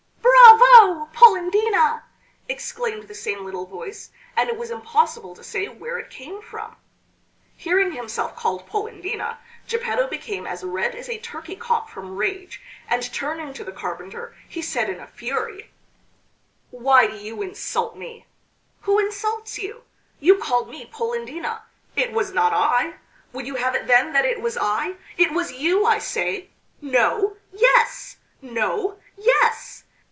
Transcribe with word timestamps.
"Bravo, 0.33 1.05
Polendina!" 1.13 2.03
exclaimed 2.49 3.03
the 3.07 3.13
same 3.15 3.45
little 3.45 3.65
voice, 3.65 4.09
and 4.35 4.49
it 4.49 4.57
was 4.57 4.71
impossible 4.71 5.35
to 5.35 5.43
say 5.43 5.67
where 5.67 5.99
it 5.99 6.09
came 6.09 6.41
from. 6.41 6.75
Hearing 7.55 7.91
himself 7.91 8.35
called 8.35 8.67
Polendina, 8.67 9.37
Geppetto 9.67 10.07
became 10.07 10.47
as 10.47 10.63
red 10.63 10.95
as 10.95 11.07
a 11.07 11.19
turkey 11.19 11.55
cock 11.55 11.89
from 11.89 12.17
rage, 12.17 12.61
and 12.89 13.03
turning 13.13 13.53
to 13.53 13.63
the 13.63 13.71
carpenter 13.71 14.35
he 14.47 14.61
said 14.61 14.89
in 14.89 14.99
a 14.99 15.07
fury: 15.07 15.71
"Why 16.71 17.05
do 17.07 17.15
you 17.15 17.41
insult 17.41 17.95
me?" 17.95 18.25
"Who 18.81 18.97
insults 18.99 19.59
you?" 19.59 19.83
"You 20.19 20.37
called 20.37 20.69
me 20.69 20.85
Polendina!" 20.91 21.63
"It 21.95 22.11
was 22.11 22.31
not 22.33 22.53
I!" 22.53 22.95
"Would 23.33 23.45
you 23.45 23.55
have 23.55 23.75
it 23.75 23.87
then, 23.87 24.13
that 24.13 24.25
it 24.25 24.41
was 24.41 24.57
I? 24.57 24.95
It 25.17 25.31
was 25.31 25.53
you, 25.53 25.85
I 25.85 25.99
say!" 25.99 26.49
"No!" 26.81 27.37
"Yes!" 27.53 28.17
"No!" 28.41 28.97
"Yes!" 29.15 29.83